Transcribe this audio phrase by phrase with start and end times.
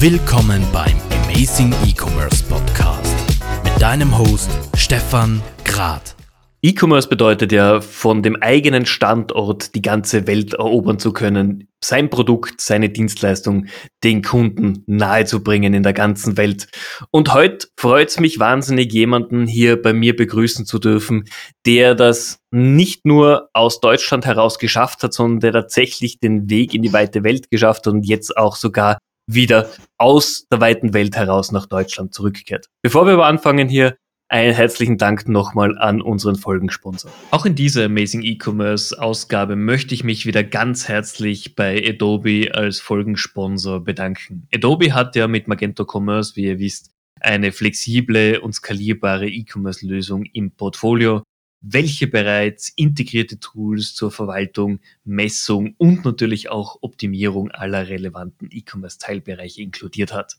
[0.00, 3.14] Willkommen beim Amazing E-Commerce Podcast
[3.62, 6.14] mit deinem Host Stefan Grad.
[6.62, 12.60] E-Commerce bedeutet ja, von dem eigenen Standort die ganze Welt erobern zu können, sein Produkt,
[12.60, 13.66] seine Dienstleistung
[14.02, 16.68] den Kunden nahezubringen in der ganzen Welt.
[17.10, 21.24] Und heute freut es mich wahnsinnig, jemanden hier bei mir begrüßen zu dürfen,
[21.66, 26.82] der das nicht nur aus Deutschland heraus geschafft hat, sondern der tatsächlich den Weg in
[26.82, 31.52] die weite Welt geschafft hat und jetzt auch sogar wieder aus der weiten Welt heraus
[31.52, 32.66] nach Deutschland zurückkehrt.
[32.82, 33.96] Bevor wir aber anfangen hier,
[34.28, 37.12] einen herzlichen Dank nochmal an unseren Folgensponsor.
[37.30, 42.80] Auch in dieser Amazing E-Commerce Ausgabe möchte ich mich wieder ganz herzlich bei Adobe als
[42.80, 44.48] Folgensponsor bedanken.
[44.52, 50.24] Adobe hat ja mit Magento Commerce, wie ihr wisst, eine flexible und skalierbare E-Commerce Lösung
[50.32, 51.22] im Portfolio,
[51.66, 59.62] welche bereits integrierte Tools zur Verwaltung, Messung und natürlich auch Optimierung aller relevanten E-Commerce Teilbereiche
[59.62, 60.36] inkludiert hat.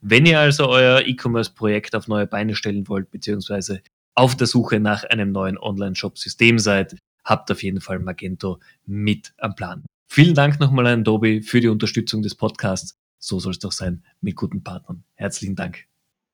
[0.00, 3.82] Wenn ihr also euer E-Commerce-Projekt auf neue Beine stellen wollt, beziehungsweise
[4.14, 9.56] auf der Suche nach einem neuen Online-Shop-System seid, habt auf jeden Fall Magento mit am
[9.56, 9.84] Plan.
[10.06, 12.94] Vielen Dank nochmal an Adobe für die Unterstützung des Podcasts.
[13.18, 15.02] So soll es doch sein mit guten Partnern.
[15.16, 15.86] Herzlichen Dank.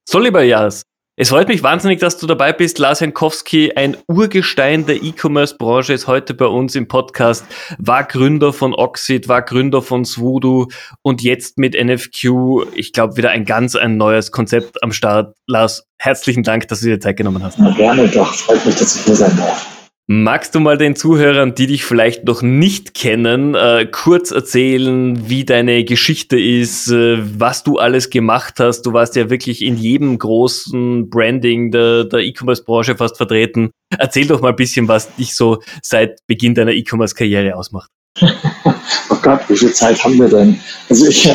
[0.06, 0.82] So, lieber Jas,
[1.16, 2.78] es freut mich wahnsinnig, dass du dabei bist.
[2.80, 7.44] Lars Jankowski, ein Urgestein der E-Commerce-Branche, ist heute bei uns im Podcast,
[7.78, 10.66] war Gründer von Oxid, war Gründer von Swoodoo
[11.02, 15.36] und jetzt mit NFQ, ich glaube, wieder ein ganz ein neues Konzept am Start.
[15.46, 17.60] Lars, herzlichen Dank, dass du dir Zeit genommen hast.
[17.60, 18.34] Na, gerne doch.
[18.34, 19.73] Freut mich, dass ich hier sein darf.
[20.06, 25.46] Magst du mal den Zuhörern, die dich vielleicht noch nicht kennen, äh, kurz erzählen, wie
[25.46, 28.82] deine Geschichte ist, äh, was du alles gemacht hast?
[28.82, 33.70] Du warst ja wirklich in jedem großen Branding der, der E-Commerce-Branche fast vertreten.
[33.96, 37.88] Erzähl doch mal ein bisschen, was dich so seit Beginn deiner E-Commerce-Karriere ausmacht.
[38.20, 40.60] oh Gott, wie viel Zeit haben wir denn?
[40.90, 41.30] Also ich,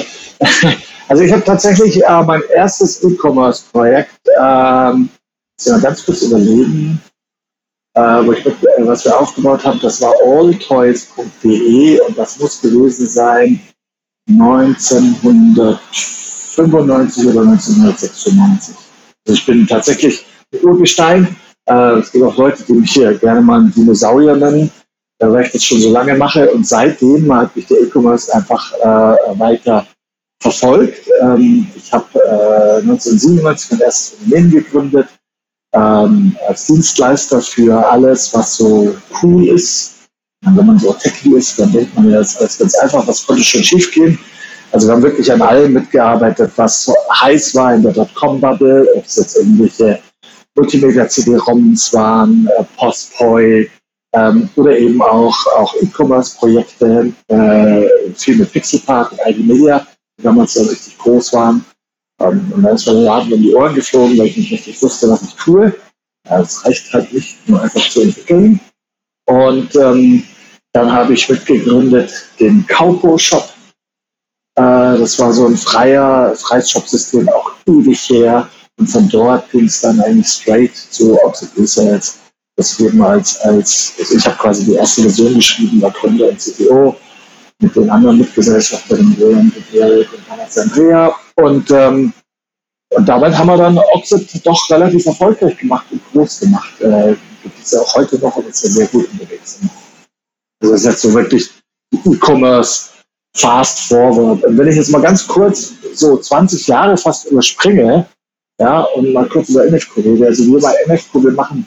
[1.07, 5.09] also ich habe tatsächlich äh, mein erstes E-Commerce-Projekt, ähm,
[5.81, 7.01] ganz kurz überlegen,
[7.95, 12.61] äh, wo ich mit, äh, was wir aufgebaut haben, das war alltoys.de und das muss
[12.61, 13.59] gewesen sein
[14.29, 18.75] 1995 oder 1996.
[19.27, 21.35] Also ich bin tatsächlich ein Urgestein.
[21.65, 24.71] Äh, es gibt auch Leute, die mich hier gerne mal einen Dinosaurier nennen,
[25.19, 26.49] äh, weil ich das schon so lange mache.
[26.51, 29.87] Und seitdem hat mich der E-Commerce einfach äh, weiter
[30.41, 31.09] verfolgt.
[31.21, 35.07] Ähm, ich habe äh, 1997 mein erstes Unternehmen gegründet
[35.73, 39.95] ähm, als Dienstleister für alles, was so cool ist.
[40.45, 43.25] Und wenn man so techy ist, dann denkt man ja, das ist ganz einfach, was
[43.25, 44.17] konnte schon schief gehen.
[44.71, 49.05] Also wir haben wirklich an allem mitgearbeitet, was so heiß war in der Dotcom-Bubble, ob
[49.05, 49.99] es jetzt irgendwelche
[50.55, 53.69] Multimedia-CD-ROMs waren, äh, Postpoi
[54.13, 59.85] ähm, oder eben auch, auch E-Commerce-Projekte, äh, viel mit Pixelpark und ID Media,
[60.19, 61.65] die damals ja richtig groß waren.
[62.19, 65.09] Ähm, und dann ist mir Laden um die Ohren geflogen, weil ich nicht richtig wusste,
[65.09, 65.73] was ich tue.
[66.29, 68.59] Es reicht halt nicht, nur einfach zu entwickeln.
[69.25, 70.23] Und ähm,
[70.73, 73.49] dann habe ich mitgegründet den Kaupo-Shop.
[74.55, 78.47] Äh, das war so ein freier, freies Shop-System, auch ewig her.
[78.77, 82.19] Und von dort ging es dann eigentlich straight zu Obstacle Sales.
[82.55, 86.39] Das eben als, als also ich habe quasi die erste Version geschrieben, war Gründer und
[86.39, 86.95] CTO
[87.61, 91.15] mit den anderen Mitgesellschaftern, Roland und Erik und Hannes Andrea.
[91.41, 92.13] Und, ähm,
[92.95, 96.81] und damit haben wir dann Oxid doch relativ erfolgreich gemacht und groß gemacht.
[96.81, 99.59] Äh, gibt es ja auch heute noch und ist ja sehr gut unterwegs.
[100.61, 101.49] Also das ist jetzt so wirklich
[102.05, 102.89] E-Commerce
[103.35, 104.43] Fast Forward.
[104.43, 108.07] Und wenn ich jetzt mal ganz kurz so 20 Jahre fast überspringe,
[108.59, 110.25] ja, und mal kurz über NFQ rede.
[110.27, 111.65] Also wir bei NFQ, wir machen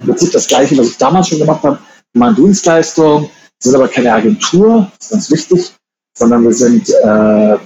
[0.00, 1.78] im Prinzip das Gleiche, was ich damals schon gemacht habe.
[2.12, 3.28] Wir machen Dienstleistungen,
[3.58, 5.74] sind aber keine Agentur, das ist ganz wichtig,
[6.16, 7.56] sondern wir sind äh,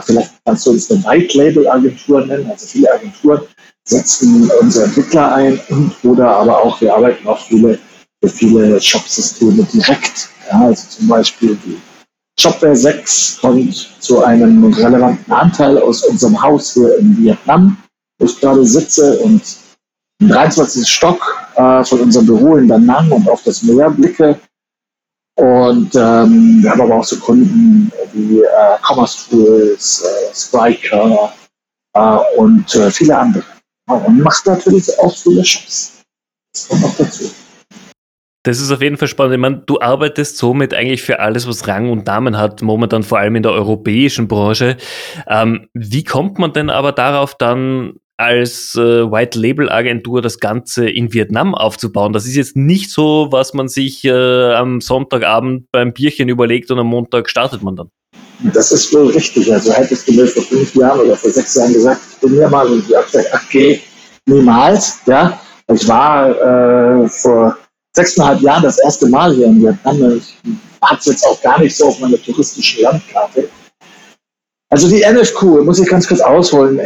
[0.00, 2.50] vielleicht kannst du uns eine White-Label-Agentur nennen.
[2.50, 3.42] Also viele Agenturen
[3.84, 7.78] setzen unsere Entwickler ein und oder aber auch, wir arbeiten auch viele,
[8.22, 10.28] für viele Shop-Systeme direkt.
[10.50, 11.78] Ja, also zum Beispiel die
[12.40, 17.76] Shopware 6 kommt zu einem relevanten Anteil aus unserem Haus hier in Vietnam,
[18.18, 19.42] wo ich gerade sitze und
[20.20, 20.88] im 23.
[20.88, 24.38] Stock äh, von unserem Büro in Da Nang und auf das Meer blicke
[25.38, 31.32] und ähm, wir haben aber auch so Kunden wie äh, Commerce Tools, äh, Spriker
[31.94, 33.44] äh, und äh, viele andere.
[33.88, 36.02] Und macht natürlich auch viele Shops.
[36.52, 37.30] Das kommt auch dazu.
[38.42, 39.34] Das ist auf jeden Fall spannend.
[39.34, 43.18] Ich meine, du arbeitest somit eigentlich für alles, was Rang und Namen hat, momentan vor
[43.18, 44.76] allem in der europäischen Branche.
[45.28, 50.88] Ähm, wie kommt man denn aber darauf dann als äh, White Label Agentur das Ganze
[50.88, 52.12] in Vietnam aufzubauen.
[52.12, 56.78] Das ist jetzt nicht so, was man sich äh, am Sonntagabend beim Bierchen überlegt und
[56.78, 57.90] am Montag startet man dann.
[58.52, 59.52] Das ist wohl richtig.
[59.52, 62.48] Also hättest du mir vor fünf Jahren oder vor sechs Jahren gesagt, ich bin hier
[62.48, 63.80] mal und ich habe gesagt, okay,
[64.26, 65.00] niemals.
[65.06, 65.40] Ja,
[65.72, 67.56] ich war äh, vor
[67.94, 70.16] sechseinhalb Jahren das erste Mal hier in Vietnam.
[70.16, 70.34] Ich
[70.98, 73.47] es jetzt auch gar nicht so auf meiner touristischen Landkarte.
[74.78, 76.80] Also die NFQ, muss ich ganz kurz ausholen.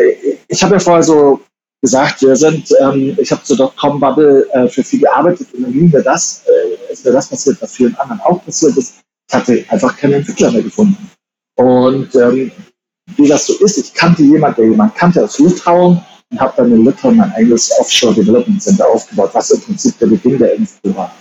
[0.48, 1.40] Ich habe ja vorher so
[1.82, 5.90] gesagt, wir sind, ähm, ich habe zur Dotcom-Bubble äh, für viel gearbeitet und dann ging
[5.90, 8.94] mir das, äh, ist mir das passiert, was vielen anderen auch passiert ist.
[9.28, 11.10] Ich hatte einfach keine Entwickler mehr gefunden.
[11.58, 12.50] Und ähm,
[13.16, 16.00] wie das so ist, ich kannte jemanden, der jemand kannte aus Litauen
[16.30, 20.06] und habe dann in Litauen mein eigenes Offshore Development Center aufgebaut, was im Prinzip der
[20.06, 21.14] Beginn der NFQ war.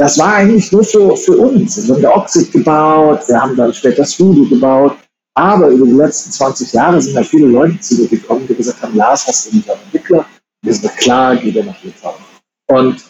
[0.00, 1.86] Das war eigentlich nur für, für uns.
[1.86, 4.96] Wir haben der Oxid gebaut, wir haben dann später Studio gebaut
[5.34, 8.80] aber über die letzten 20 Jahre sind da viele Leute zu mir gekommen, die gesagt
[8.82, 10.24] haben, Lars, hast du einen Entwickler?
[10.62, 12.22] Wir sind klar, geh dir nach Litauen.
[12.68, 13.04] Und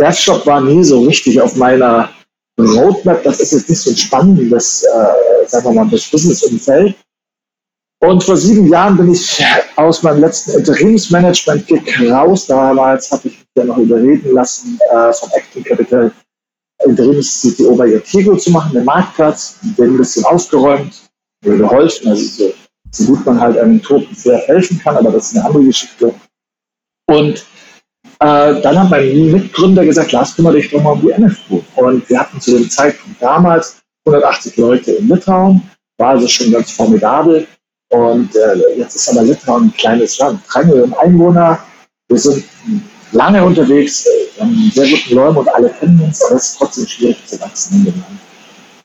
[0.00, 2.10] DevShop war nie so richtig auf meiner
[2.58, 3.22] Roadmap.
[3.24, 6.94] Das ist jetzt nicht so ein spannendes, äh, sagen wir mal, das Business-Umfeld.
[8.00, 9.44] Und vor sieben Jahren bin ich
[9.74, 12.46] aus meinem letzten Interimsmanagement-Gig raus.
[12.46, 16.12] Damals habe ich mich ja noch überreden lassen, äh, von Acting Capital
[16.84, 21.07] Interims-CTO bei Yatigo zu machen, den Marktplatz, den ein bisschen aufgeräumt,
[21.44, 22.54] mir geholfen, also so,
[22.90, 26.14] so gut man halt einem toten Pferd helfen kann, aber das ist eine andere Geschichte.
[27.06, 27.44] Und
[28.20, 31.62] äh, dann hat mein Mitgründer gesagt, Lars, kümmere dich doch mal um die NFQ.
[31.76, 35.62] Und wir hatten zu dem Zeitpunkt damals 180 Leute in Litauen,
[35.98, 37.46] war also schon ganz formidabel.
[37.90, 41.58] Und äh, jetzt ist aber Litauen ein kleines Land, drei Millionen Einwohner.
[42.08, 42.44] Wir sind
[43.12, 44.06] lange unterwegs,
[44.38, 47.76] einen sehr guten Leum und alle kennen uns, aber es ist trotzdem schwierig zu wachsen
[47.76, 48.27] in dem Land.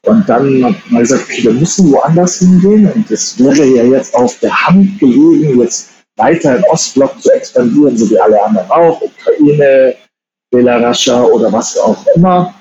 [0.05, 4.13] Und dann hat man gesagt, okay, wir müssen woanders hingehen und es wäre ja jetzt
[4.15, 9.01] auf der Hand gelegen, jetzt weiter im Ostblock zu expandieren, so wie alle anderen auch,
[9.01, 9.95] Ukraine,
[10.51, 12.53] Belarus oder was auch immer.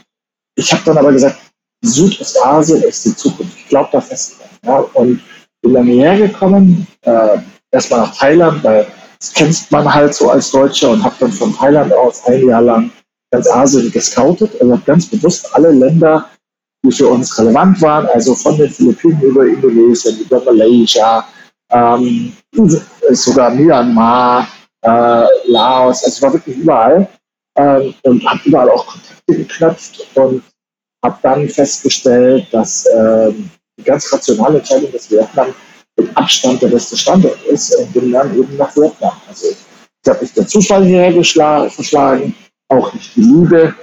[0.56, 1.38] Ich habe dann aber gesagt,
[1.82, 3.56] Südostasien ist die Zukunft.
[3.56, 4.48] Ich glaube da fest dran.
[4.64, 5.20] Ja, und
[5.62, 7.38] bin dann hierher gekommen, äh,
[7.72, 8.86] erstmal nach Thailand, weil
[9.18, 12.62] das kennt man halt so als Deutscher und habe dann von Thailand aus ein Jahr
[12.62, 12.90] lang
[13.32, 14.52] ganz Asien gescoutet.
[14.60, 16.28] Also habe ganz bewusst alle Länder,
[16.84, 21.26] die für uns relevant waren, also von den Philippinen über Indonesien, über Malaysia,
[21.70, 22.32] ähm,
[23.10, 24.48] sogar Myanmar,
[24.82, 27.08] äh, Laos, also war wirklich überall
[27.56, 30.42] ähm, und habe überall auch Kontakte geknüpft und
[31.04, 35.54] habe dann festgestellt, dass ähm, die ganz rationale Entscheidung des Vietnam
[35.96, 39.12] mit Abstand der beste Standort ist und bin dann eben nach Vietnam.
[39.28, 41.12] Also ich habe nicht der Zufall hierher
[41.70, 42.34] verschlagen,
[42.68, 43.74] auch nicht die Liebe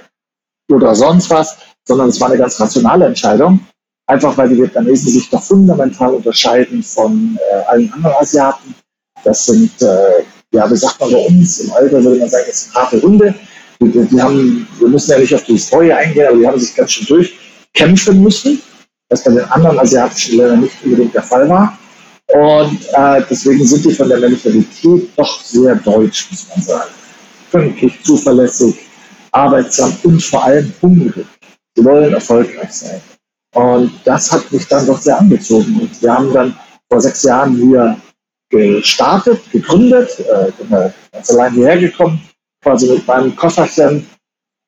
[0.70, 1.56] oder sonst was,
[1.86, 3.60] sondern es war eine ganz rationale Entscheidung.
[4.06, 8.74] Einfach weil die Vietnamesen sich doch fundamental unterscheiden von äh, allen anderen Asiaten.
[9.22, 12.70] Das sind, äh, ja, wie sagt man bei uns, im Alter würde man sagen, das
[12.74, 13.34] eine harte Runde.
[13.80, 16.58] Die, die, die, haben, wir müssen ja nicht auf die Historie eingehen, aber die haben
[16.58, 18.60] sich ganz schön durchkämpfen müssen,
[19.08, 21.78] was bei den anderen asiatischen Ländern nicht unbedingt der Fall war.
[22.32, 26.90] Und äh, deswegen sind die von der Mentalität doch sehr deutsch, muss man sagen.
[27.50, 28.74] Pünktlich, zuverlässig,
[29.32, 31.26] arbeitsam und vor allem hungrig.
[31.80, 33.00] Sie wollen erfolgreich sein.
[33.54, 35.80] Und das hat mich dann doch sehr angezogen.
[35.80, 36.54] Und wir haben dann
[36.90, 37.96] vor sechs Jahren hier
[38.50, 40.52] gestartet, gegründet, äh,
[41.10, 42.20] ganz allein hierher gekommen,
[42.62, 44.06] quasi mit meinem Kofferchen.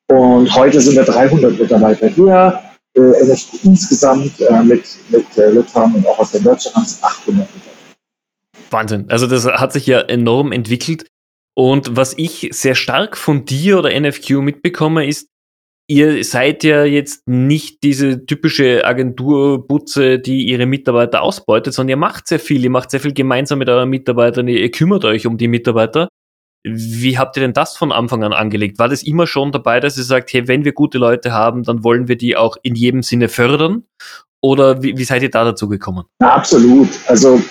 [0.09, 2.59] Und heute sind wir 300 Mitarbeiter hier,
[2.95, 7.47] äh, insgesamt äh, mit, mit äh, Litauen und auch aus den Deutschland haben es 800
[8.71, 9.05] Wahnsinn.
[9.09, 11.05] Also das hat sich ja enorm entwickelt.
[11.55, 15.27] Und was ich sehr stark von dir oder NFQ mitbekomme, ist,
[15.87, 22.27] ihr seid ja jetzt nicht diese typische Agenturbutze, die ihre Mitarbeiter ausbeutet, sondern ihr macht
[22.27, 22.63] sehr viel.
[22.63, 24.47] Ihr macht sehr viel gemeinsam mit euren Mitarbeitern.
[24.47, 26.07] Ihr kümmert euch um die Mitarbeiter.
[26.65, 28.79] Wie habt ihr denn das von Anfang an angelegt?
[28.79, 31.83] War das immer schon dabei, dass ihr sagt, hey, wenn wir gute Leute haben, dann
[31.83, 33.83] wollen wir die auch in jedem Sinne fördern?
[34.41, 36.05] Oder wie, wie seid ihr da dazu gekommen?
[36.21, 36.87] Ja, absolut.
[37.07, 37.41] Also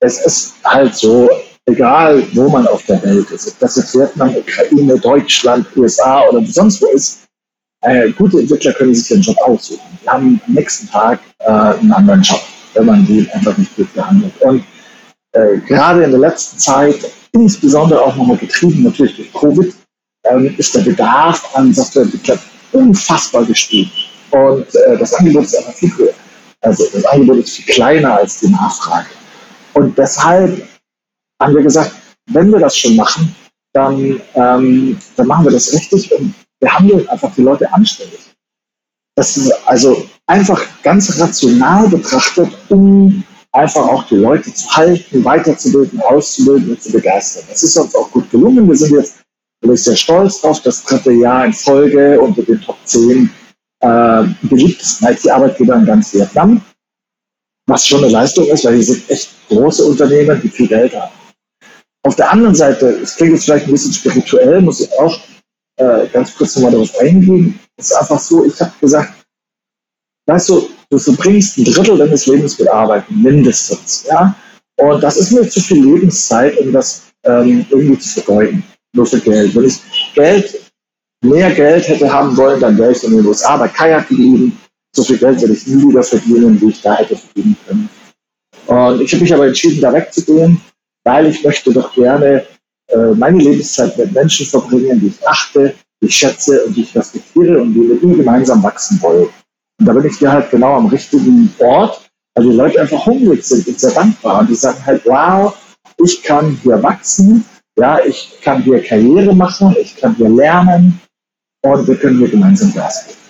[0.00, 1.28] es ist halt so,
[1.66, 6.42] egal wo man auf der Welt ist, ob das jetzt Vietnam, Ukraine, Deutschland, USA oder
[6.46, 7.25] sonst wo ist,
[7.82, 9.98] äh, gute Entwickler können sich den Job aussuchen.
[10.02, 12.42] Die haben am nächsten Tag äh, einen anderen Job,
[12.74, 14.32] wenn man die einfach nicht gut behandelt.
[14.40, 14.64] Und
[15.32, 16.96] äh, gerade in der letzten Zeit
[17.32, 19.74] insbesondere auch nochmal getrieben natürlich durch Covid,
[20.24, 22.38] ähm, ist der Bedarf an Softwareentwicklern
[22.72, 23.90] unfassbar gestiegen.
[24.30, 26.14] Und äh, das Angebot ist einfach viel höher.
[26.62, 29.06] Also das Angebot ist viel kleiner als die Nachfrage.
[29.74, 30.66] Und deshalb
[31.40, 31.92] haben wir gesagt,
[32.32, 33.34] wenn wir das schon machen,
[33.72, 38.20] dann, ähm, dann machen wir das richtig und wir handeln einfach die Leute anständig.
[39.16, 46.00] Das ist also einfach ganz rational betrachtet, um einfach auch die Leute zu halten, weiterzubilden,
[46.00, 47.44] auszubilden und zu begeistern.
[47.48, 48.68] Das ist uns auch gut gelungen.
[48.68, 49.14] Wir sind jetzt
[49.60, 53.30] bin sehr stolz drauf, das dritte Jahr in Folge unter den Top 10
[53.80, 56.60] äh, beliebtesten IT-Arbeitgeber in ganz Vietnam.
[57.68, 61.12] was schon eine Leistung ist, weil die sind echt große Unternehmen, die viel Geld haben.
[62.04, 65.18] Auf der anderen Seite, es klingt jetzt vielleicht ein bisschen spirituell, muss ich auch
[65.76, 67.58] äh, ganz kurz nochmal darauf eingehen.
[67.76, 69.12] Es ist einfach so, ich habe gesagt,
[70.26, 74.04] weißt du, du verbringst ein Drittel deines Lebens mit Arbeiten, mindestens.
[74.08, 74.34] Ja?
[74.78, 78.62] Und das ist mir zu viel Lebenszeit, um das ähm, irgendwie zu vergeuden.
[78.94, 79.54] Nur für Geld.
[79.54, 79.80] Wenn ich
[80.14, 80.72] Geld,
[81.22, 84.58] mehr Geld hätte haben wollen, dann wäre ich in den USA bei Kajak geblieben.
[84.94, 87.88] So viel Geld würde ich nie wieder verdienen, wie ich da hätte verdienen können.
[88.66, 90.60] Und ich habe mich aber entschieden, da wegzugehen
[91.06, 92.44] weil ich möchte doch gerne
[93.14, 97.60] meine Lebenszeit mit Menschen verbringen, die ich achte, die ich schätze und die ich respektiere
[97.60, 99.28] und die mit mir gemeinsam wachsen wollen.
[99.78, 103.44] Und da bin ich hier halt genau am richtigen Ort, weil die Leute einfach hungrig
[103.44, 104.40] sind und sehr dankbar.
[104.40, 105.54] Und die sagen halt, wow,
[106.02, 107.44] ich kann hier wachsen,
[107.78, 111.00] ja, ich kann hier Karriere machen, ich kann hier lernen
[111.62, 113.25] und wir können hier gemeinsam Gas geben.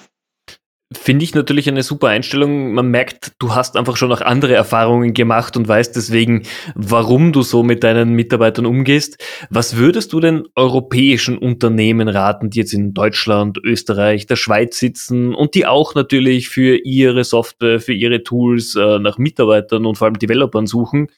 [0.93, 2.73] Finde ich natürlich eine super Einstellung.
[2.73, 6.45] Man merkt, du hast einfach schon auch andere Erfahrungen gemacht und weißt deswegen,
[6.77, 9.19] warum du so mit deinen Mitarbeitern umgehst.
[9.51, 15.35] Was würdest du den europäischen Unternehmen raten, die jetzt in Deutschland, Österreich, der Schweiz sitzen
[15.35, 20.07] und die auch natürlich für ihre Software, für ihre Tools äh, nach Mitarbeitern und vor
[20.07, 21.09] allem Developern suchen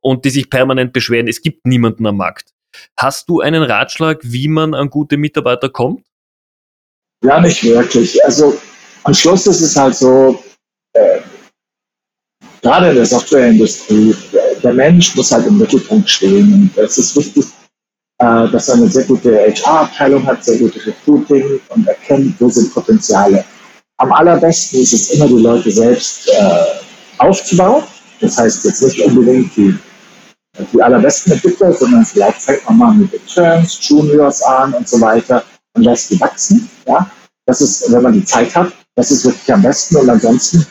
[0.00, 2.54] und die sich permanent beschweren, es gibt niemanden am Markt.
[2.96, 6.06] Hast du einen Ratschlag, wie man an gute Mitarbeiter kommt?
[7.22, 8.24] Ja, nicht wirklich.
[8.24, 8.56] Also
[9.04, 10.42] am Schluss ist es halt so,
[10.92, 11.20] äh,
[12.62, 14.14] gerade in der Softwareindustrie,
[14.62, 16.52] der Mensch muss halt im Mittelpunkt stehen.
[16.52, 17.46] Und es ist wichtig,
[18.18, 22.72] äh, dass er eine sehr gute HR-Abteilung hat, sehr gute Recruiting und erkennt, wo sind
[22.72, 23.44] Potenziale.
[23.98, 26.64] Am allerbesten ist es immer, die Leute selbst äh,
[27.18, 27.84] aufzubauen.
[28.20, 29.76] Das heißt jetzt nicht unbedingt die,
[30.72, 35.44] die allerbesten Entwickler, sondern vielleicht fängt man mal mit Interns, Juniors an und so weiter
[35.74, 36.68] und lässt die wachsen.
[36.86, 37.08] Ja?
[37.46, 38.72] Das ist, wenn man die Zeit hat.
[38.98, 39.96] Das ist wirklich am besten.
[39.96, 40.66] Und ansonsten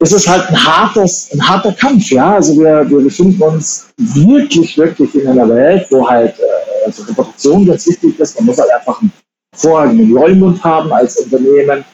[0.00, 2.10] ist es halt ein, hartes, ein harter Kampf.
[2.10, 2.34] Ja?
[2.34, 7.64] Also wir, wir befinden uns wirklich, wirklich in einer Welt, wo halt äh, also Reputation
[7.64, 8.34] ganz wichtig ist.
[8.34, 9.12] Man muss halt einfach einen
[9.52, 11.84] hervorragenden Leumund haben als Unternehmen.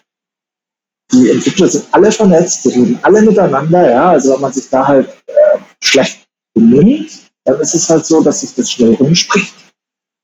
[1.12, 3.90] Die Entwickler sind alle vernetzt, die reden alle miteinander.
[3.90, 4.10] Ja?
[4.12, 7.10] Also wenn man sich da halt äh, schlecht benimmt,
[7.44, 9.52] dann ist es halt so, dass sich das schnell rumspricht.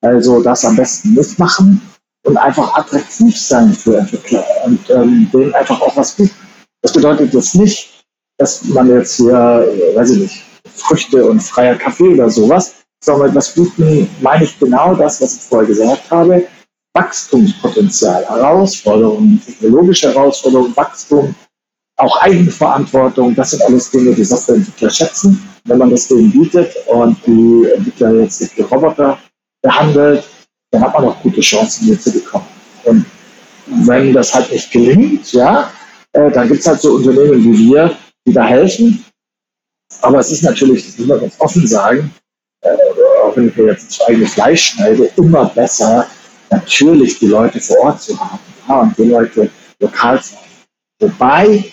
[0.01, 1.83] Also das am besten nicht machen
[2.25, 6.35] und einfach attraktiv sein für Entwickler und ähm, denen einfach auch was bieten.
[6.83, 8.05] Das bedeutet jetzt nicht,
[8.39, 13.31] dass man jetzt hier, äh, weiß ich nicht, Früchte und freier Kaffee oder sowas, sondern
[13.31, 16.47] etwas bieten, meine ich genau das, was ich vorher gesagt habe,
[16.95, 21.35] Wachstumspotenzial, Herausforderungen, technologische Herausforderungen, Wachstum,
[21.97, 25.49] auch Eigenverantwortung, das sind alles Dinge, die Softwareentwickler schätzen.
[25.65, 29.19] Wenn man das denen bietet und die Entwickler jetzt nicht wie Roboter
[29.63, 30.25] behandelt,
[30.71, 32.47] dann hat man auch gute Chancen, hier zu bekommen.
[32.85, 33.05] Und
[33.67, 35.71] wenn das halt nicht gelingt, ja,
[36.13, 37.97] äh, dann gibt es halt so Unternehmen wie wir,
[38.27, 39.05] die da helfen.
[40.03, 42.15] Aber es ist natürlich, das muss man ganz offen sagen,
[42.63, 42.77] äh,
[43.23, 46.07] auch wenn ich mir jetzt das eigene Fleisch schneide, immer besser,
[46.51, 49.51] natürlich die Leute vor Ort zu haben ja, und die Leute
[49.81, 50.47] lokal zu haben.
[51.01, 51.65] Wobei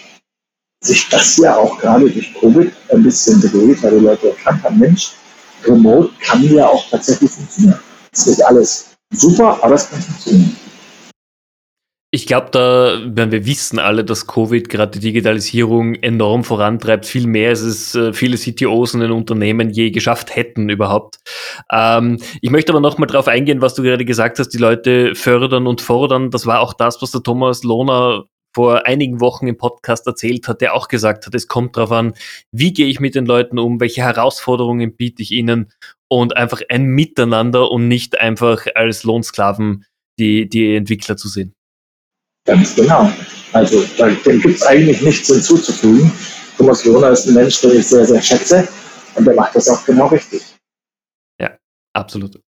[0.83, 4.79] sich das ja auch gerade durch Covid ein bisschen dreht, weil die Leute erkannt haben,
[4.79, 5.13] Mensch,
[5.65, 7.79] Remote kann ja auch tatsächlich funktionieren.
[8.11, 10.55] Das ist nicht alles super, aber es kann funktionieren.
[12.09, 17.49] Ich glaube, da, wir wissen alle, dass Covid gerade die Digitalisierung enorm vorantreibt, viel mehr
[17.49, 21.17] als es äh, viele CTOs und Unternehmen je geschafft hätten überhaupt.
[21.69, 25.67] Ähm, ich möchte aber nochmal drauf eingehen, was du gerade gesagt hast, die Leute fördern
[25.67, 26.31] und fordern.
[26.31, 28.23] Das war auch das, was der Thomas Lohner
[28.57, 32.13] vor einigen Wochen im Podcast erzählt hat, der auch gesagt hat, es kommt darauf an,
[32.51, 35.71] wie gehe ich mit den Leuten um, welche Herausforderungen biete ich ihnen
[36.09, 39.85] und einfach ein Miteinander und nicht einfach als Lohnsklaven
[40.19, 41.53] die, die Entwickler zu sehen.
[42.45, 43.11] Ganz genau.
[43.53, 46.11] Also da gibt es eigentlich nichts hinzuzufügen.
[46.57, 48.67] Thomas Lohner ist ein Mensch, den ich sehr, sehr schätze
[49.15, 50.41] und der macht das auch genau richtig.
[51.39, 51.57] Ja,
[51.93, 52.39] absolut.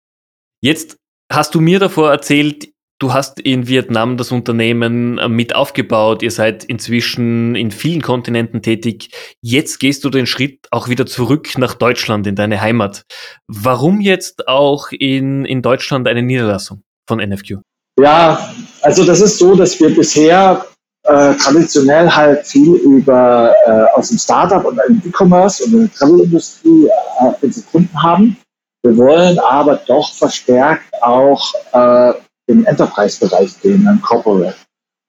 [0.62, 0.96] Jetzt
[1.30, 2.68] hast du mir davor erzählt,
[3.00, 6.22] Du hast in Vietnam das Unternehmen äh, mit aufgebaut.
[6.22, 9.10] Ihr seid inzwischen in vielen Kontinenten tätig.
[9.40, 13.02] Jetzt gehst du den Schritt auch wieder zurück nach Deutschland, in deine Heimat.
[13.46, 17.58] Warum jetzt auch in, in Deutschland eine Niederlassung von NFQ?
[18.00, 18.52] Ja,
[18.82, 20.66] also das ist so, dass wir bisher
[21.04, 26.88] äh, traditionell halt viel über äh, aus dem Startup und dem E-Commerce und der Travel-Industrie
[26.88, 28.36] äh, unsere Kunden haben.
[28.82, 32.12] Wir wollen aber doch verstärkt auch äh,
[32.48, 34.56] im Enterprise-Bereich gehen, im Corporate.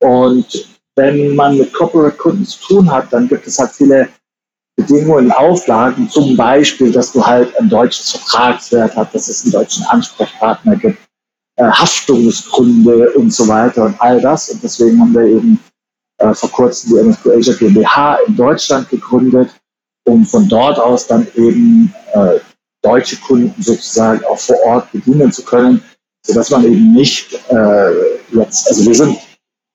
[0.01, 4.09] Und wenn man mit Corporate-Kunden zu tun hat, dann gibt es halt viele
[4.75, 9.85] Bedingungen, Auflagen, zum Beispiel, dass du halt ein deutsches Vertragswert hast, dass es einen deutschen
[9.85, 10.99] Ansprechpartner gibt,
[11.57, 14.49] äh, Haftungsgründe und so weiter und all das.
[14.49, 15.59] Und deswegen haben wir eben
[16.19, 19.49] äh, vor kurzem die MSQ Asia GmbH in Deutschland gegründet,
[20.05, 22.39] um von dort aus dann eben äh,
[22.81, 25.83] deutsche Kunden sozusagen auch vor Ort bedienen zu können,
[26.25, 27.91] sodass man eben nicht äh,
[28.31, 29.17] jetzt, also wir sind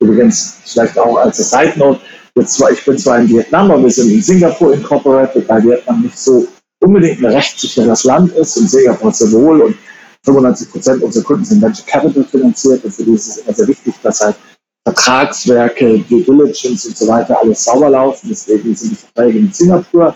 [0.00, 2.00] übrigens vielleicht auch als Side Note,
[2.36, 6.02] jetzt zwar, ich bin zwar in Vietnam, aber wir sind in Singapur incorporated, weil Vietnam
[6.02, 6.46] nicht so
[6.80, 9.76] unbedingt ein rechtssicheres Land ist und Singapur sehr wohl und
[10.24, 13.68] 95 Prozent unserer Kunden sind Venture Capital finanziert und für die ist es immer sehr
[13.68, 14.36] wichtig, dass halt
[14.86, 18.28] Vertragswerke, Due Diligence und so weiter alles sauber laufen.
[18.28, 20.14] Deswegen sind die Verträge in Singapur.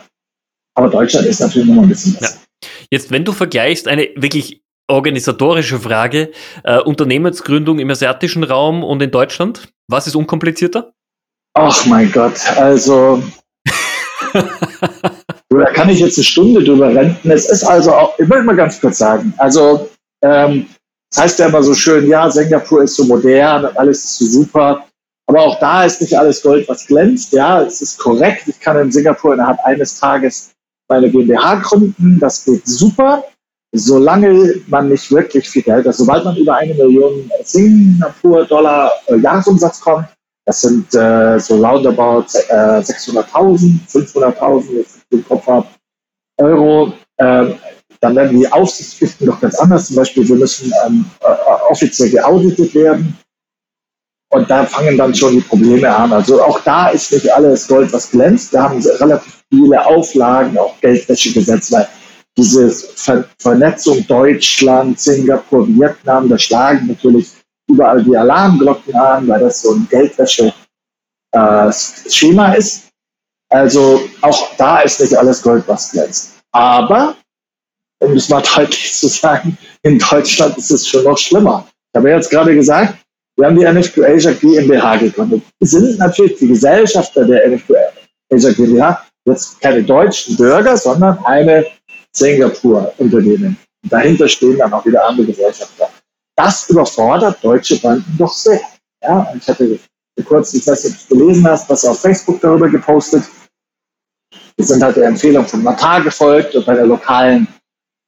[0.75, 2.37] Aber Deutschland ist natürlich noch mal ein bisschen besser.
[2.37, 2.69] Ja.
[2.91, 6.33] Jetzt, wenn du vergleichst, eine wirklich organisatorische Frage,
[6.65, 10.93] äh, Unternehmensgründung im asiatischen Raum und in Deutschland, was ist unkomplizierter?
[11.55, 13.23] Ach mein Gott, also
[14.33, 17.31] da kann ich jetzt eine Stunde drüber renten.
[17.31, 19.89] Es ist also auch, ich möchte mal ganz kurz sagen, also
[20.23, 20.67] ähm,
[21.11, 24.27] das heißt ja immer so schön, ja, Singapur ist so modern und alles ist so
[24.27, 24.85] super.
[25.27, 27.33] Aber auch da ist nicht alles Gold, was glänzt.
[27.33, 28.45] Ja, es ist korrekt.
[28.47, 30.53] Ich kann in Singapur innerhalb eines Tages
[30.89, 32.19] meine GmbH gründen.
[32.19, 33.25] Das geht super,
[33.79, 35.95] solange man nicht wirklich viel Geld hat.
[35.95, 40.07] Sobald man über eine Million Singapur-Dollar äh, Jahresumsatz kommt,
[40.47, 45.67] das sind äh, so roundabout äh, 600.000, 500.000, wenn ich den Kopf habe,
[46.39, 46.93] Euro.
[47.19, 47.53] Äh,
[48.01, 49.89] dann werden die Aufsichtspflichten noch ganz anders.
[49.89, 51.27] Zum Beispiel, wir müssen ähm, äh,
[51.69, 53.19] offiziell geauditet werden.
[54.31, 56.13] Und da fangen dann schon die Probleme an.
[56.13, 58.55] Also auch da ist nicht alles Gold, was glänzt.
[58.55, 61.89] Da haben sie relativ viele Auflagen, auch Geldwäschegesetz, weil
[62.39, 67.33] diese Ver Vernetzung Deutschland, Singapur, Vietnam, da schlagen natürlich
[67.69, 72.85] überall die Alarmglocken an, weil das so ein Geldwäsche-Schema äh, ist.
[73.51, 76.35] Also auch da ist nicht alles Gold, was glänzt.
[76.53, 77.17] Aber
[77.99, 81.67] um es mal deutlich zu sagen, in Deutschland ist es schon noch schlimmer.
[81.93, 82.95] Ich habe jetzt gerade gesagt,
[83.37, 85.43] wir haben die NFQ Asia GmbH gegründet.
[85.59, 87.73] Wir sind natürlich die Gesellschafter der NFQ
[88.31, 91.67] Asia GmbH jetzt keine deutschen Bürger, sondern eine
[92.19, 93.57] Singapur-Unternehmen.
[93.83, 95.89] Dahinter stehen dann auch wieder andere Gesellschafter.
[96.37, 98.61] Das überfordert deutsche Banken doch sehr.
[99.03, 99.79] Ja, ich hatte
[100.25, 103.25] kurz, ich weiß nicht, ob du gelesen hast, was auf Facebook darüber gepostet.
[104.57, 107.47] Wir sind halt der Empfehlung von Matar gefolgt und bei der lokalen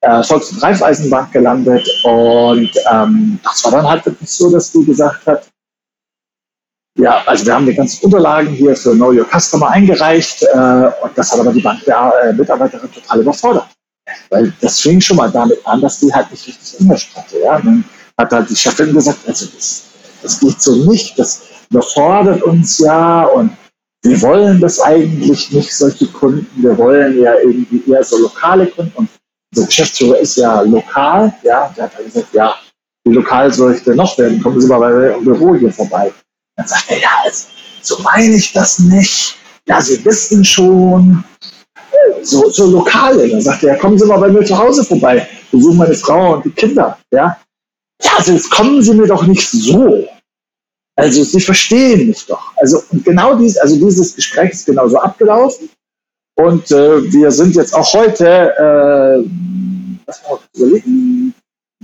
[0.00, 1.88] äh, Volks- und Raiffeisenbank gelandet.
[2.04, 5.48] Und ähm, das war dann halt wirklich so, dass die gesagt hat,
[6.98, 11.16] ja, also wir haben die ganzen Unterlagen hier für Know Your Customer eingereicht äh, und
[11.16, 13.68] das hat aber die Bank der äh, Mitarbeiterin total überfordert.
[14.30, 17.38] Weil das fing schon mal damit an, dass die halt nicht richtig Englisch hatte.
[17.42, 17.60] Ja?
[17.60, 17.84] Dann
[18.18, 19.84] hat halt die Chefin gesagt, also das,
[20.22, 23.50] das geht so nicht, das überfordert uns ja und
[24.02, 26.62] wir wollen das eigentlich nicht, solche Kunden.
[26.62, 29.08] Wir wollen ja irgendwie eher so lokale Kunden und
[29.54, 32.54] unser Geschäftsführer ist ja lokal, ja, der hat dann gesagt, ja,
[33.04, 34.42] wie lokal soll ich denn noch werden?
[34.42, 36.12] Kommen Sie mal bei mir im Büro hier vorbei.
[36.56, 37.48] Dann sagt er, ja, also,
[37.82, 39.36] so meine ich das nicht.
[39.66, 41.24] Ja, Sie wissen schon,
[42.22, 43.28] so, so lokal.
[43.28, 45.26] Dann sagt er, ja, kommen Sie mal bei mir zu Hause vorbei.
[45.50, 47.36] Besuchen meine Frau und die Kinder, ja.
[48.02, 50.08] Ja, also jetzt kommen Sie mir doch nicht so.
[50.96, 52.52] Also Sie verstehen mich doch.
[52.56, 55.68] Also genau dies, also dieses Gespräch ist genauso abgelaufen.
[56.36, 59.24] Und äh, wir sind jetzt auch heute, äh,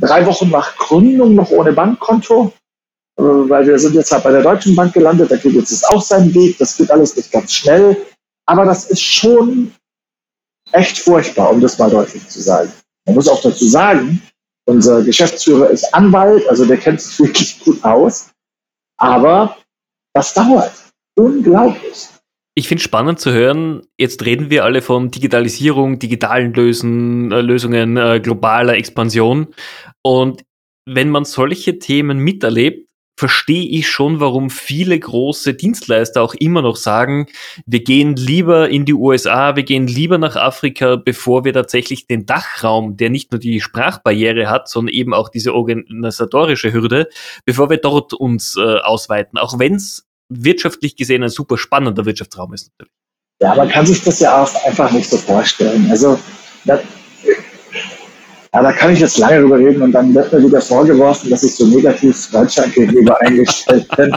[0.00, 2.52] drei Wochen nach Gründung noch ohne Bankkonto,
[3.18, 6.02] äh, weil wir sind jetzt halt bei der Deutschen Bank gelandet, da geht jetzt auch
[6.02, 7.96] seinen Weg, das geht alles nicht ganz schnell,
[8.46, 9.72] aber das ist schon
[10.72, 12.72] echt furchtbar, um das mal deutlich zu sagen.
[13.06, 14.22] Man muss auch dazu sagen,
[14.66, 18.30] unser Geschäftsführer ist Anwalt, also der kennt sich wirklich gut aus,
[18.98, 19.56] aber
[20.12, 20.72] das dauert.
[21.14, 22.08] Unglaublich.
[22.58, 27.96] Ich finde spannend zu hören, jetzt reden wir alle von Digitalisierung, digitalen Lösen, äh, Lösungen,
[27.96, 29.48] äh, globaler Expansion.
[30.02, 30.42] Und
[30.86, 32.85] wenn man solche Themen miterlebt,
[33.16, 37.26] verstehe ich schon, warum viele große Dienstleister auch immer noch sagen,
[37.64, 42.26] wir gehen lieber in die USA, wir gehen lieber nach Afrika, bevor wir tatsächlich den
[42.26, 47.08] Dachraum, der nicht nur die Sprachbarriere hat, sondern eben auch diese organisatorische Hürde,
[47.46, 49.38] bevor wir dort uns äh, ausweiten.
[49.38, 52.70] Auch wenn es wirtschaftlich gesehen ein super spannender Wirtschaftsraum ist.
[53.40, 55.88] Ja, man kann sich das ja auch einfach nicht so vorstellen.
[55.90, 56.18] Also,
[58.56, 61.42] ja, da kann ich jetzt lange drüber reden und dann wird mir wieder vorgeworfen, dass
[61.42, 64.16] ich so negativ Deutschland gegenüber eingestellt bin.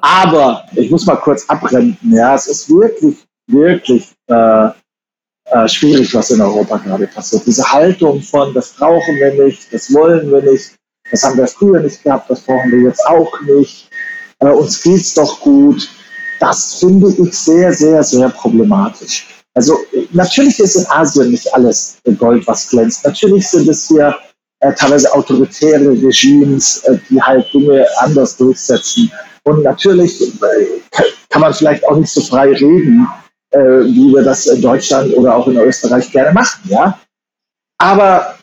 [0.00, 1.96] Aber ich muss mal kurz abrennen.
[2.02, 3.16] Ja, es ist wirklich,
[3.48, 4.68] wirklich äh,
[5.46, 7.42] äh, schwierig, was in Europa gerade passiert.
[7.44, 10.76] Diese Haltung von, das brauchen wir nicht, das wollen wir nicht,
[11.10, 13.90] das haben wir früher nicht gehabt, das brauchen wir jetzt auch nicht
[14.38, 15.88] äh, uns geht's doch gut.
[16.38, 19.26] Das finde ich sehr, sehr, sehr problematisch.
[19.56, 19.78] Also
[20.12, 23.04] natürlich ist in Asien nicht alles Gold, was glänzt.
[23.04, 24.14] Natürlich sind es hier
[24.60, 29.10] äh, teilweise autoritäre Regimes, äh, die halt Dinge anders durchsetzen.
[29.44, 30.66] Und natürlich äh,
[31.30, 33.08] kann man vielleicht auch nicht so frei reden,
[33.50, 36.60] äh, wie wir das in Deutschland oder auch in Österreich gerne machen.
[36.68, 37.00] Ja?
[37.78, 38.34] Aber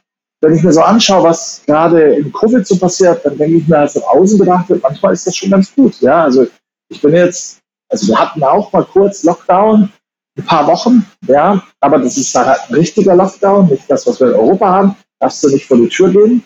[0.41, 3.88] wenn ich mir so anschaue, was gerade in Covid so passiert, dann denke ich mir,
[3.88, 6.02] von außen betrachtet, manchmal ist das schon ganz gut.
[6.02, 6.47] Ja, also
[6.89, 9.91] ich bin jetzt, also wir hatten auch mal kurz Lockdown,
[10.38, 14.28] ein paar Wochen, ja, aber das ist halt ein richtiger Lockdown, nicht das, was wir
[14.30, 14.96] in Europa haben.
[15.19, 16.43] Darfst du nicht vor die Tür gehen.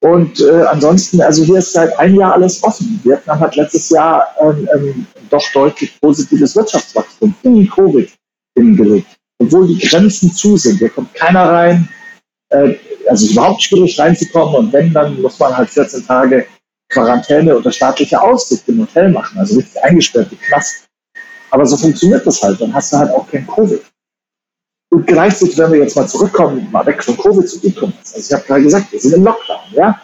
[0.00, 3.00] Und äh, ansonsten, also hier ist seit einem Jahr alles offen.
[3.02, 8.12] Vietnam hat letztes Jahr ähm, ähm, doch deutlich positives Wirtschaftswachstum in Covid
[8.54, 10.78] hingelegt, obwohl die Grenzen zu sind.
[10.78, 11.88] Hier kommt keiner rein.
[12.50, 12.74] Äh,
[13.08, 16.46] also überhaupt schwierig reinzukommen und wenn, dann muss man halt 14 Tage
[16.90, 20.86] Quarantäne unter staatlicher Aussicht im Hotel machen, also richtig eingesperrt, Knast.
[21.54, 23.80] Aber so funktioniert das halt, dann hast du halt auch kein Covid.
[24.90, 28.16] Und gleichzeitig, wenn wir jetzt mal zurückkommen, mal weg von Covid zu E-Commerce.
[28.16, 30.00] Also ich habe gerade gesagt, wir sind im Lockdown, ja.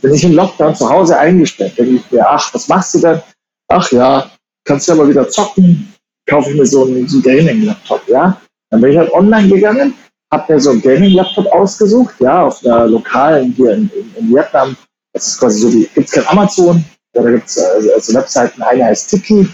[0.00, 3.20] Bin ich im Lockdown zu Hause eingesperrt, denke ich mir, ach, was machst du denn?
[3.66, 4.30] Ach ja,
[4.64, 5.92] kannst ja mal wieder zocken,
[6.28, 8.40] kaufe ich mir so einen, so einen Gaming-Laptop, ja.
[8.70, 9.94] Dann bin ich halt online gegangen,
[10.32, 14.76] habe mir so einen Gaming-Laptop ausgesucht, ja, auf einer lokalen hier in, in, in Vietnam.
[15.12, 16.84] Das ist quasi so gibt es kein Amazon,
[17.16, 19.48] ja, da gibt es also, also Webseiten, eine heißt Tiki.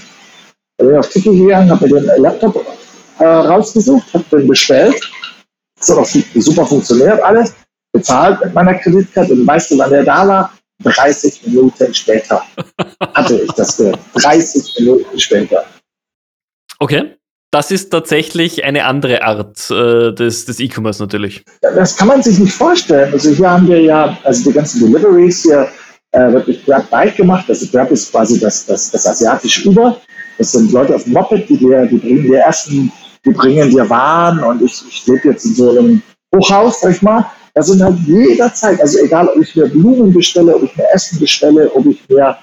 [0.81, 2.64] Bin ich auf Tiki gegangen, habe mir den Laptop
[3.19, 4.99] äh, rausgesucht, habe den bestellt.
[5.79, 7.55] Das hat auch super funktioniert alles.
[7.93, 10.53] Bezahlt mit meiner Kreditkarte und weißt du, wann der da war?
[10.83, 12.43] 30 Minuten später
[13.14, 13.99] hatte ich das Geld.
[14.14, 15.64] 30 Minuten später.
[16.79, 17.16] Okay.
[17.53, 21.45] Das ist tatsächlich eine andere Art äh, des, des E-Commerce natürlich.
[21.61, 23.12] Das kann man sich nicht vorstellen.
[23.12, 25.69] Also hier haben wir ja, also die ganzen Deliveries hier
[26.12, 27.46] äh, wird mit Grab Bike gemacht.
[27.49, 30.01] Also Grab ist quasi das, das, das asiatische Uber.
[30.38, 32.90] Das sind Leute auf dem Moped, die, dir, die bringen dir Essen,
[33.25, 36.03] die bringen dir Waren und ich, ich lebe jetzt in so einem
[36.35, 37.27] Hochhaus, sag ich mal.
[37.55, 41.18] Da sind halt jederzeit, also egal, ob ich mir Blumen bestelle, ob ich mir Essen
[41.18, 42.38] bestelle, ob ich mir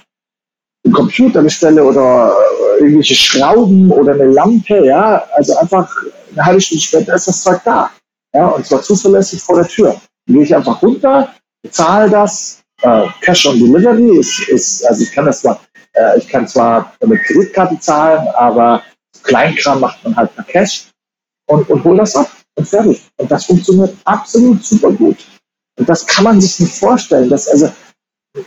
[0.84, 2.36] einen Computer bestelle oder
[2.80, 5.90] äh, irgendwelche Schrauben oder eine Lampe, ja, also einfach
[6.32, 7.90] eine halbe Stunde später ist das Zeug da.
[8.34, 10.00] Ja, und zwar zuverlässig vor der Tür.
[10.26, 15.12] Dann gehe ich einfach runter, bezahle das, äh, Cash on Delivery ist, ist, also ich
[15.12, 15.60] kann das zwar,
[15.94, 18.84] äh, ich kann zwar mit Kreditkarte zahlen, aber
[19.24, 20.88] Kleinkram macht man halt per Cash
[21.48, 23.02] und, und hol das ab und fertig.
[23.18, 25.18] Und das funktioniert absolut super gut.
[25.78, 27.30] Und das kann man sich nicht vorstellen.
[27.30, 27.72] Dass, also,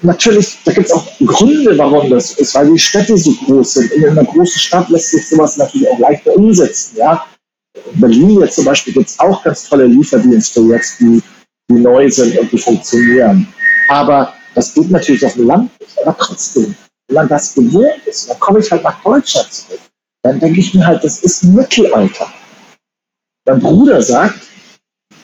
[0.02, 3.92] natürlich, da gibt es auch Gründe, warum das ist, weil die Städte so groß sind.
[3.92, 6.96] In einer großen Stadt lässt sich sowas natürlich auch leichter umsetzen.
[6.96, 7.24] Ja?
[7.92, 11.22] In Berlin jetzt zum Beispiel gibt es auch ganz tolle Lieferdienste jetzt, die,
[11.70, 13.46] die neu sind und die funktionieren.
[13.90, 15.98] Aber das geht natürlich auf dem Land nicht.
[16.00, 16.76] Aber trotzdem,
[17.08, 19.80] wenn man das gewohnt ist, dann komme ich halt nach Deutschland zurück.
[20.22, 22.32] Dann denke ich mir halt, das ist Mittelalter.
[23.46, 24.38] Mein Bruder sagt,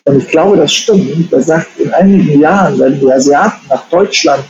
[0.04, 4.44] und ich glaube, das stimmt, er sagt, in einigen Jahren werden die Asiaten nach Deutschland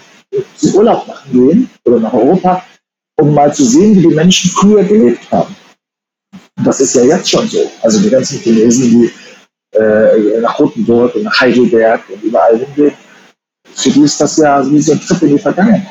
[0.56, 2.64] zum Urlaub machen gehen oder nach Europa,
[3.18, 5.54] um mal zu sehen, wie die Menschen früher gelebt haben.
[6.56, 7.70] Und das ist ja jetzt schon so.
[7.82, 9.12] Also die ganzen Chinesen, die
[9.76, 12.94] äh, nach Rotenburg und nach Heidelberg und überall hingehen,
[13.76, 15.86] für die ist das ja wie ein Trip in die Vergangenheit.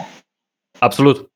[0.80, 1.28] Absolut.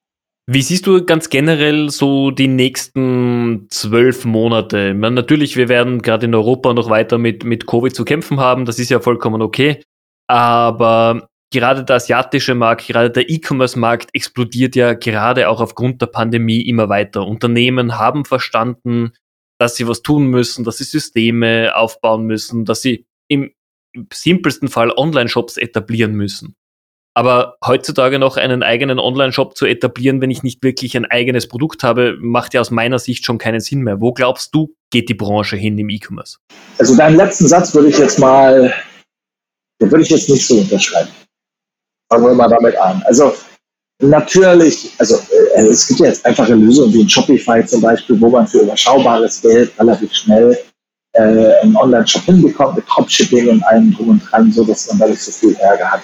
[0.51, 4.95] Wie siehst du ganz generell so die nächsten zwölf Monate?
[4.95, 8.65] Meine, natürlich, wir werden gerade in Europa noch weiter mit, mit Covid zu kämpfen haben,
[8.65, 9.83] das ist ja vollkommen okay.
[10.27, 16.61] Aber gerade der asiatische Markt, gerade der E-Commerce-Markt explodiert ja gerade auch aufgrund der Pandemie
[16.61, 17.27] immer weiter.
[17.27, 19.11] Unternehmen haben verstanden,
[19.59, 23.51] dass sie was tun müssen, dass sie Systeme aufbauen müssen, dass sie im,
[23.93, 26.55] im simpelsten Fall Online-Shops etablieren müssen.
[27.15, 31.83] Aber heutzutage noch einen eigenen Online-Shop zu etablieren, wenn ich nicht wirklich ein eigenes Produkt
[31.83, 33.99] habe, macht ja aus meiner Sicht schon keinen Sinn mehr.
[33.99, 36.37] Wo glaubst du, geht die Branche hin im E-Commerce?
[36.77, 38.73] Also deinen letzten Satz würde ich jetzt mal,
[39.81, 41.09] den würde ich jetzt nicht so unterschreiben.
[42.09, 43.03] Fangen wir mal damit an.
[43.05, 43.33] Also
[44.01, 45.19] natürlich, also
[45.55, 48.59] äh, es gibt ja jetzt einfache Lösungen wie ein Shopify zum Beispiel, wo man für
[48.59, 50.57] überschaubares Geld relativ schnell
[51.13, 55.07] äh, einen Online-Shop hinbekommt mit Dropshipping und allem drum und dran, so dass man da
[55.07, 56.01] nicht so viel Ärger hat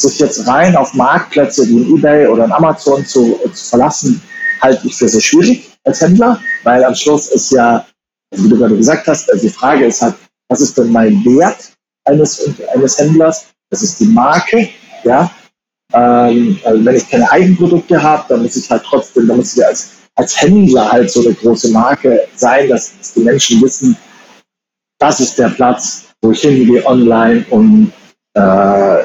[0.00, 4.20] sich jetzt rein auf Marktplätze wie ein eBay oder ein Amazon zu, zu verlassen,
[4.60, 7.84] halte ich für sehr schwierig als Händler, weil am Schluss ist ja,
[8.34, 10.14] wie du gerade gesagt hast, also die Frage ist halt,
[10.48, 11.72] was ist denn mein Wert
[12.04, 13.46] eines, eines Händlers?
[13.70, 14.68] Das ist die Marke,
[15.04, 15.30] ja.
[15.92, 19.64] Ähm, also wenn ich keine Eigenprodukte habe, dann muss ich halt trotzdem, dann muss ich
[19.64, 23.96] als, als Händler halt so eine große Marke sein, dass, dass die Menschen wissen,
[24.98, 27.92] das ist der Platz, wo ich hingehe online, um
[28.34, 28.98] äh,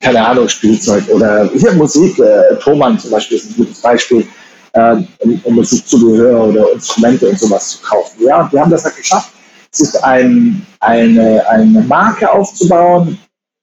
[0.00, 4.26] keine Ahnung, Spielzeug oder hier Musik, äh, Thomann zum Beispiel ist ein gutes Beispiel,
[4.72, 8.22] äh, um, Musikzubehör oder Instrumente und sowas zu kaufen.
[8.26, 9.32] Ja, wir haben das halt geschafft,
[9.70, 13.18] sich ein, eine, eine Marke aufzubauen,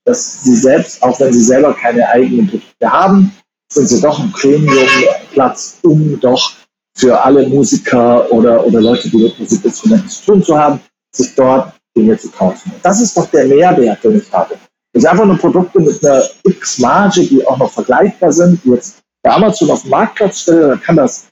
[0.06, 3.32] dass sie selbst, auch wenn sie selber keine eigenen Produkte haben,
[3.72, 6.54] sind sie doch ein Premium-Platz, um doch
[6.96, 10.80] für alle Musiker oder, oder Leute, die mit Musikinstrumenten zu tun zu haben,
[11.16, 12.72] sich dort Dinge zu kaufen.
[12.84, 14.58] Das ist doch der Mehrwert, den ich habe.
[14.94, 19.02] Das sind einfach nur Produkte mit einer X-Marge, die auch noch vergleichbar sind, die jetzt
[19.24, 21.28] bei Amazon auf den Marktplatz stelle, dann kann das,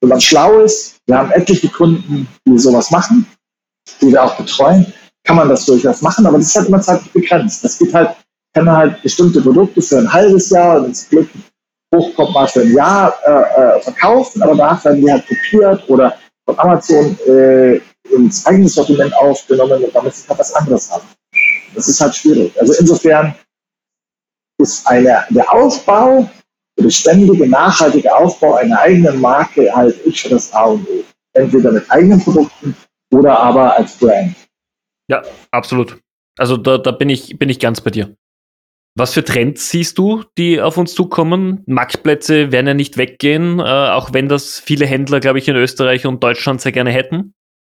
[0.00, 3.26] wenn man schlau ist, wir haben etliche Kunden, die sowas machen,
[4.00, 4.86] die wir auch betreuen,
[5.24, 7.64] kann man das durchaus machen, aber das ist halt immer zeitlich begrenzt.
[7.64, 8.10] Das geht halt,
[8.52, 11.28] kann man halt bestimmte Produkte für ein halbes Jahr, wenn es Glück
[11.96, 16.16] hochkommt, mal für ein Jahr äh, äh, verkaufen, aber danach werden die halt kopiert oder
[16.44, 17.80] von Amazon äh,
[18.10, 21.04] ins eigene Sortiment aufgenommen und damit sie halt was anderes haben.
[21.74, 22.52] Das ist halt schwierig.
[22.60, 23.34] Also insofern
[24.58, 26.28] ist eine, der Aufbau,
[26.78, 31.04] der beständige, nachhaltige Aufbau einer eigenen Marke halte ich für das A und O.
[31.32, 32.76] Entweder mit eigenen Produkten
[33.12, 34.36] oder aber als Brand.
[35.08, 35.98] Ja, absolut.
[36.38, 38.14] Also da, da bin, ich, bin ich ganz bei dir.
[38.96, 41.64] Was für Trends siehst du, die auf uns zukommen?
[41.66, 46.06] Marktplätze werden ja nicht weggehen, äh, auch wenn das viele Händler, glaube ich, in Österreich
[46.06, 47.34] und Deutschland sehr gerne hätten.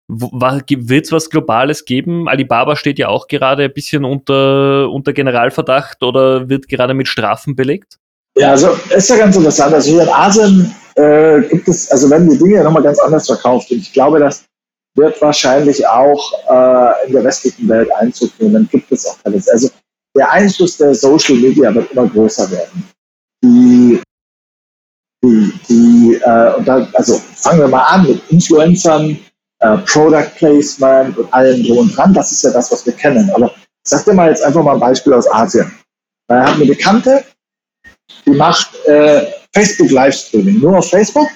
[0.08, 2.28] Wird es was Globales geben?
[2.28, 7.54] Alibaba steht ja auch gerade ein bisschen unter, unter Generalverdacht oder wird gerade mit Strafen
[7.54, 7.98] belegt?
[8.36, 9.72] Ja, also ist ja ganz interessant.
[9.72, 13.26] Also hier in Asien äh, gibt es, also werden die Dinge ja nochmal ganz anders
[13.26, 13.70] verkauft.
[13.70, 14.44] Und ich glaube, das
[14.96, 18.54] wird wahrscheinlich auch äh, in der westlichen Welt Einzug nehmen.
[18.54, 19.48] Dann gibt es auch alles.
[19.48, 19.70] Also
[20.16, 22.88] der Einfluss der Social Media wird immer größer werden.
[23.42, 24.00] Die,
[25.22, 29.18] die, die äh, da, also fangen wir mal an mit Influencern,
[29.60, 32.14] äh, Product Placement und allem so und dran.
[32.14, 33.30] Das ist ja das, was wir kennen.
[33.34, 35.70] Aber ich sag dir mal jetzt einfach mal ein Beispiel aus Asien.
[36.28, 37.24] Da haben eine Bekannte,
[38.24, 41.28] die macht äh, Facebook Livestreaming, nur auf Facebook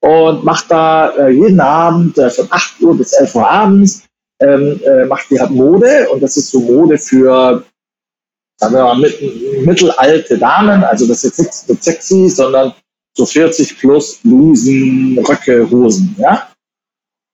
[0.00, 4.02] und macht da äh, jeden Abend äh, von 8 Uhr bis 11 Uhr abends,
[4.40, 7.64] ähm, äh, macht die halt Mode und das ist so Mode für
[8.62, 12.72] sagen wir mal, mit, mittelalte Damen, also das ist jetzt nicht sexy, sondern
[13.16, 16.48] so 40 plus Blusen, Röcke, Hosen, ja.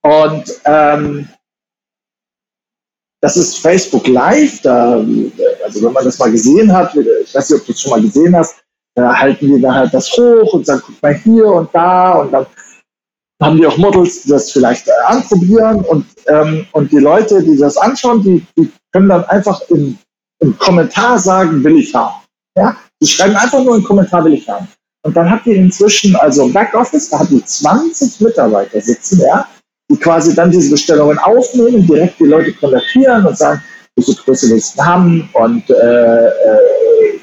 [0.03, 1.29] Und ähm,
[3.21, 5.05] das ist Facebook Live, da,
[5.65, 8.01] also wenn man das mal gesehen hat, ich weiß nicht, ob du es schon mal
[8.01, 8.57] gesehen hast,
[8.95, 12.33] da halten die dann halt das hoch und sagen, guck mal hier und da und
[12.33, 12.47] dann
[13.43, 17.57] haben die auch Models, die das vielleicht äh, anprobieren und, ähm, und die Leute, die
[17.57, 19.99] das anschauen, die, die können dann einfach in
[20.41, 22.23] im Kommentar sagen, will ich haben.
[22.57, 22.77] Ja?
[23.01, 24.69] Die schreiben einfach nur im Kommentar, will ich haben.
[25.05, 29.49] Und dann hat die inzwischen, also Backoffice, da hat die 20 Mitarbeiter sitzen, ja,
[29.91, 33.63] die quasi dann diese Bestellungen aufnehmen, direkt die Leute kontaktieren und sagen,
[33.97, 37.21] welche Größe willst du haben und äh, äh,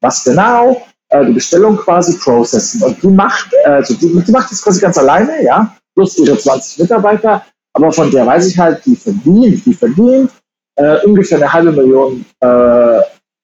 [0.00, 2.82] was genau, äh, die Bestellung quasi processen.
[2.82, 6.80] Und die macht, also die, die macht das quasi ganz alleine, ja, plus ihre 20
[6.80, 10.30] Mitarbeiter, aber von der weiß ich halt, die verdient, die verdient
[10.78, 13.00] äh, ungefähr eine halbe Million äh,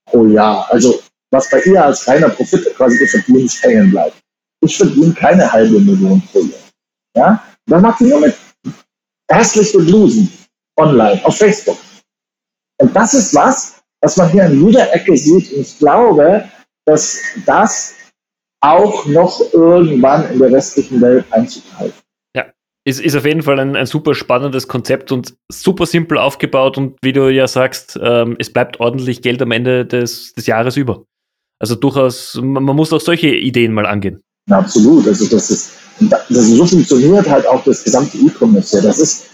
[0.07, 0.67] pro Jahr.
[0.71, 4.17] Also was bei ihr als reiner Profit quasi ihr Verdienst hängen bleibt.
[4.65, 6.61] Ich verdiene keine halbe Million pro Jahr.
[7.17, 7.45] Ja?
[7.67, 8.35] Dann macht sie nur mit
[9.31, 10.33] hässliche Blusen
[10.79, 11.79] online auf Facebook.
[12.81, 15.53] Und das ist was, was man hier an jeder Ecke sieht.
[15.53, 16.49] Und ich glaube,
[16.87, 17.95] dass das
[18.61, 21.95] auch noch irgendwann in der westlichen Welt Einzug hält.
[22.87, 26.99] Ist, ist auf jeden Fall ein, ein super spannendes Konzept und super simpel aufgebaut und
[27.03, 31.05] wie du ja sagst, ähm, es bleibt ordentlich Geld am Ende des, des Jahres über.
[31.59, 34.21] Also durchaus, man, man muss auch solche Ideen mal angehen.
[34.51, 35.07] Ja, absolut.
[35.07, 38.83] Also das ist, das, so funktioniert halt auch das gesamte E-Commerce.
[38.83, 39.31] Das ist,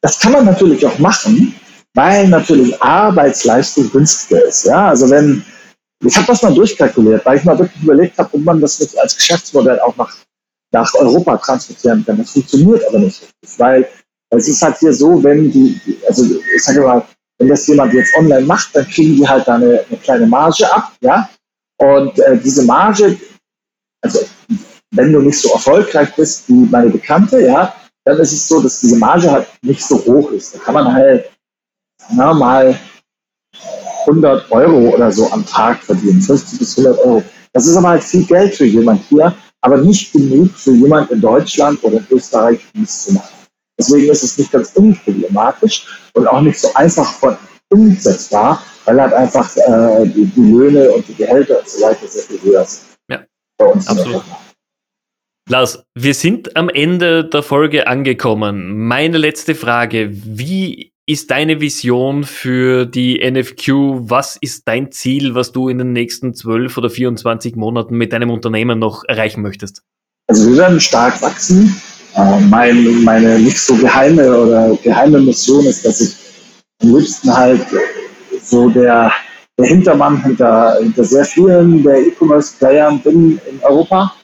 [0.00, 1.54] das kann man natürlich auch machen,
[1.94, 4.64] weil natürlich Arbeitsleistung günstiger ist.
[4.64, 5.44] Ja, also wenn,
[6.04, 8.98] ich habe das mal durchkalkuliert, weil ich mal wirklich überlegt habe, ob man das nicht
[8.98, 10.16] als Geschäftsmodell auch nach
[10.72, 12.18] nach Europa transportieren können.
[12.18, 13.28] Das funktioniert aber nicht
[13.58, 13.88] weil
[14.30, 17.04] es ist halt hier so, wenn die, also ich sage mal,
[17.38, 20.70] wenn das jemand jetzt online macht, dann kriegen die halt da eine, eine kleine Marge
[20.70, 21.28] ab, ja.
[21.78, 23.18] Und äh, diese Marge,
[24.02, 24.20] also
[24.90, 28.80] wenn du nicht so erfolgreich bist wie meine Bekannte, ja, dann ist es so, dass
[28.80, 30.54] diese Marge halt nicht so hoch ist.
[30.54, 31.30] Da kann man halt
[32.10, 32.78] na, mal
[34.00, 37.22] 100 Euro oder so am Tag verdienen, 50 bis 100 Euro.
[37.52, 41.20] Das ist aber halt viel Geld für jemand hier, aber nicht genug für jemand in
[41.20, 43.34] Deutschland oder in Österreich dies zu machen.
[43.78, 47.36] Deswegen ist es nicht ganz unproblematisch und auch nicht so einfach von
[47.70, 52.22] umsetzbar, weil halt einfach äh, die, die, Löhne und die Gehälter und so weiter sehr
[52.22, 52.88] viel höher sind.
[53.10, 53.24] Ja,
[53.58, 54.24] bei uns absolut.
[55.48, 58.86] Lars, wir sind am Ende der Folge angekommen.
[58.86, 63.70] Meine letzte Frage, wie ist deine Vision für die NFQ?
[64.10, 68.30] Was ist dein Ziel, was du in den nächsten 12 oder 24 Monaten mit deinem
[68.30, 69.82] Unternehmen noch erreichen möchtest?
[70.28, 71.74] Also wir werden stark wachsen.
[72.14, 76.14] Äh, mein, meine nicht so geheime oder geheime Mission ist, dass ich
[76.82, 77.66] am liebsten halt
[78.42, 79.10] so der,
[79.58, 84.14] der Hintermann hinter, hinter sehr vielen der E-Commerce-Playern bin in Europa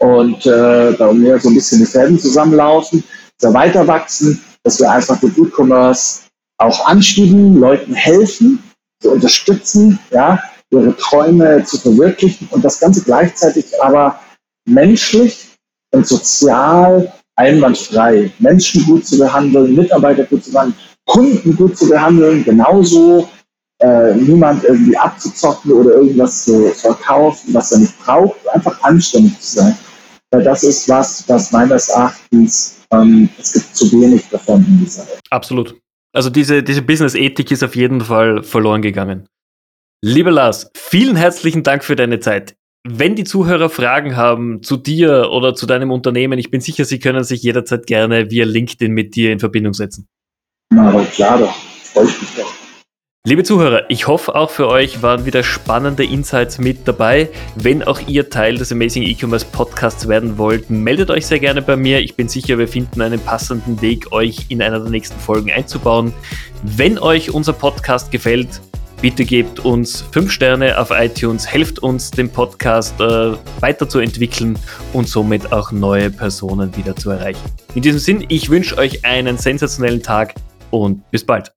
[0.00, 3.04] und äh, da mir so ein bisschen die Fäden zusammenlaufen,
[3.40, 6.22] wir weiter wachsen, dass wir einfach den E-Commerce
[6.58, 8.58] auch anschieben, Leuten helfen,
[9.00, 14.18] zu unterstützen, ja, ihre Träume zu verwirklichen und das Ganze gleichzeitig aber
[14.68, 15.50] menschlich
[15.94, 18.32] und sozial einwandfrei.
[18.40, 23.28] Menschen gut zu behandeln, Mitarbeiter gut zu behandeln, Kunden gut zu behandeln, genauso
[23.78, 29.60] äh, niemand irgendwie abzuzocken oder irgendwas zu verkaufen, was er nicht braucht, einfach anständig zu
[29.60, 29.78] sein.
[30.32, 35.06] Weil das ist was, was meines Erachtens, ähm, es gibt zu wenig davon in dieser
[35.06, 35.20] Welt.
[35.30, 35.76] Absolut.
[36.12, 39.28] Also diese, diese Business-Ethik ist auf jeden Fall verloren gegangen.
[40.02, 42.56] Lieber Lars, vielen herzlichen Dank für deine Zeit.
[42.88, 47.00] Wenn die Zuhörer Fragen haben zu dir oder zu deinem Unternehmen, ich bin sicher, sie
[47.00, 50.06] können sich jederzeit gerne via LinkedIn mit dir in Verbindung setzen.
[50.70, 51.54] Na, aber klar doch.
[51.82, 52.45] Freue ich mich doch.
[53.28, 57.28] Liebe Zuhörer, ich hoffe auch für euch waren wieder spannende Insights mit dabei.
[57.56, 61.74] Wenn auch ihr Teil des Amazing E-Commerce Podcasts werden wollt, meldet euch sehr gerne bei
[61.74, 61.98] mir.
[61.98, 66.12] Ich bin sicher, wir finden einen passenden Weg, euch in einer der nächsten Folgen einzubauen.
[66.62, 68.60] Wenn euch unser Podcast gefällt,
[69.02, 74.56] Bitte gebt uns 5 Sterne auf iTunes, helft uns, den Podcast äh, weiterzuentwickeln
[74.94, 77.42] und somit auch neue Personen wieder zu erreichen.
[77.74, 80.34] In diesem Sinn, ich wünsche euch einen sensationellen Tag
[80.70, 81.52] und bis bald.